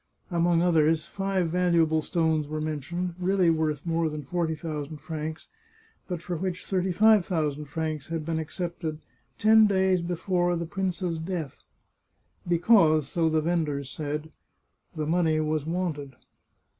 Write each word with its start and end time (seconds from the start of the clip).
Among 0.31 0.63
others, 0.63 1.05
five 1.05 1.51
valuable 1.51 2.01
stones 2.01 2.47
were 2.47 2.59
mentioned, 2.59 3.13
really 3.19 3.51
worth 3.51 3.85
more 3.85 4.09
than 4.09 4.23
forty 4.23 4.55
thousand 4.55 4.97
francs, 4.97 5.47
but 6.07 6.23
for 6.23 6.35
which 6.35 6.65
thirty 6.65 6.91
five 6.91 7.23
thousand 7.23 7.65
francs 7.65 8.07
had 8.07 8.25
been 8.25 8.39
accepted 8.39 9.05
ten 9.37 9.67
days 9.67 10.01
before 10.01 10.55
the 10.55 10.65
prince's 10.65 11.19
death, 11.19 11.57
because, 12.47 13.07
so 13.09 13.29
the 13.29 13.41
vendors 13.43 13.91
said, 13.91 14.31
the 14.95 15.05
money 15.05 15.39
was 15.39 15.67
wanted. 15.67 16.15